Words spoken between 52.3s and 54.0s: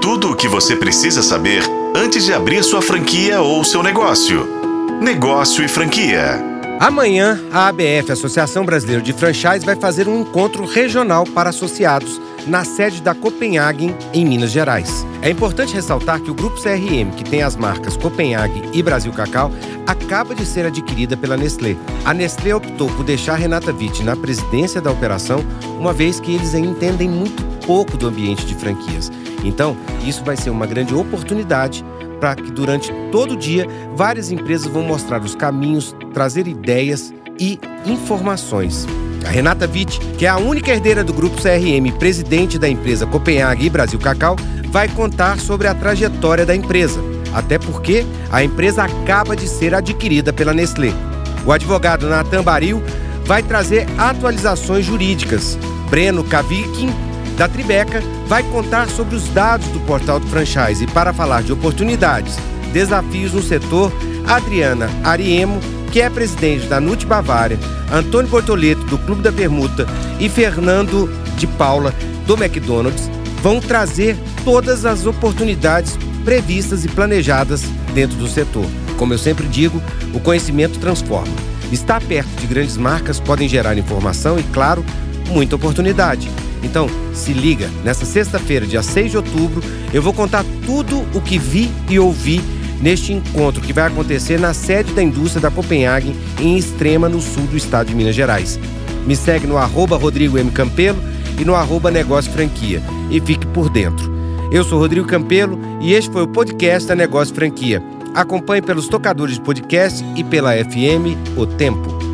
Baril vai trazer